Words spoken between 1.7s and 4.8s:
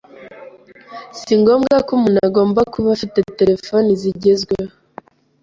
ko umuntu agomba kuba afite telefoni zigezweho